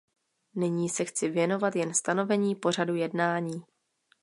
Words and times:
Nyní 0.55 0.89
se 0.89 1.05
chci 1.05 1.29
věnovat 1.29 1.75
jen 1.75 1.93
stanovení 1.93 2.55
pořadu 2.55 2.95
jednání. 2.95 3.63